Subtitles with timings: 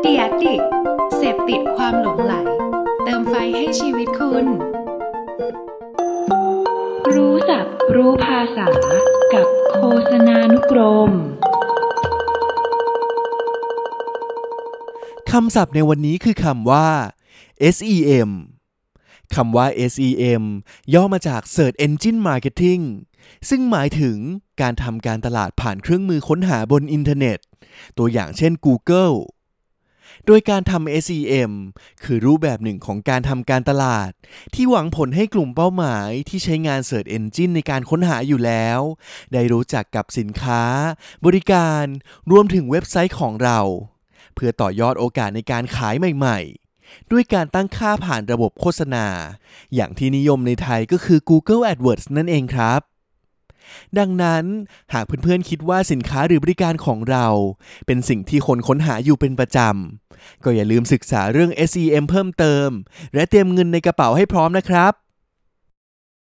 [0.00, 0.60] เดียดิก
[1.16, 2.34] เสพติดความหลงไหล
[3.04, 4.46] เติมไฟให้ชีวิตคุณ
[7.14, 8.66] รู้ศัพท์รู้ภาษา
[9.34, 11.10] กับโฆษณานุกรม
[15.30, 16.88] คำศัพท์ในวันนี้คือคำว่า
[17.74, 18.30] SEM
[19.34, 20.42] คำว่า SEM
[20.94, 22.82] ย่อมาจาก Search Engine Marketing
[23.48, 24.16] ซึ่งหมายถึง
[24.60, 27.38] การทำการตลาดผ่านเครื่องมือค้นหาบนอินเทอร์เน็ต
[27.98, 29.16] ตัวอย่างเช่น Google
[30.26, 31.52] โดยการทำ SEM
[32.04, 34.10] คือรูปแบบหนึ่งของการทำการตลาด
[34.54, 38.80] ที่หวังผลให้กลุ่มเป้าหมายที่ใช้งาน Search Engine ในการค้นหาอยู่แล้ว
[39.32, 40.62] ได้รู้จักกับสินค้า
[41.26, 41.84] บริการ
[42.30, 43.60] รวมถึงเว็บไซต์ของเรา
[44.34, 46.38] เพื่อต่อยอดโอกาสในการขายใหม่
[46.76, 49.06] ๆ ด้วยการตั้งค่าผ่านระบบโฆษณา
[49.74, 52.80] อย่างที่นิยมในไทยก็คือ Google AdWords นั่นเองครับ
[53.98, 54.44] ดังนั้น
[54.92, 57.26] หากเพื่อนๆคิดว่าสินค้าหรือบริการของเรา
[57.86, 62.68] เป็นสิ่งที่คนค้นหาอยู่เป็นประจำ ก็อย่าลืมศึกษาเรื่อง SEM เพิ่มเติม
[63.14, 64.92] และเตรียมเงินในกระเป๋าให้พร้อมนะครับ